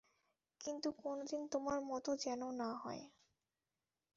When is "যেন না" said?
2.17-2.69